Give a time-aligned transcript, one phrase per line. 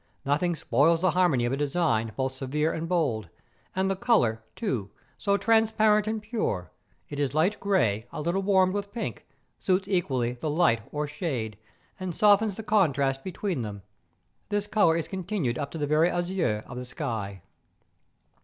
[0.25, 3.29] Nothing spoils the harmony of a design both severe and bold";
[3.75, 4.89] and the colour, too,
[5.19, 10.91] so transparent and pure,—it is light grey a little warmed with pink,—suits equally the light
[10.91, 11.55] 01 shade,
[11.99, 13.83] and softens the contrast between them.
[14.49, 17.43] This colour is continued up to the very azure of the sky.